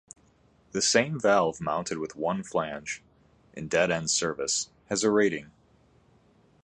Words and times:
The 0.71 0.81
same 0.81 1.19
valve 1.19 1.61
mounted 1.61 1.99
with 1.99 2.15
one 2.15 2.43
flange, 2.43 3.03
in 3.53 3.67
dead 3.67 3.91
end 3.91 4.09
service, 4.09 4.71
has 4.89 5.03
a 5.03 5.11
rating. 5.11 5.51